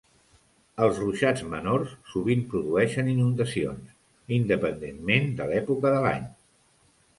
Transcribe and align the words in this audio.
Els 0.85 0.95
ruixats 1.01 1.43
menors 1.51 1.91
sovint 2.13 2.41
produeixen 2.55 3.13
inundacions, 3.13 3.93
independentment 4.41 5.31
de 5.43 5.49
l'època 5.55 5.95
de 5.97 6.05
l'any. 6.09 6.29